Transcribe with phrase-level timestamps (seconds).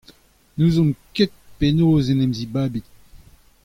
[0.57, 2.87] N'ouzomp ket penaos en em zibabint